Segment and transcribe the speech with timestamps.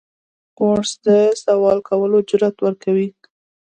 [0.57, 1.07] کورس د
[1.43, 3.09] سوال کولو جرأت ورکوي.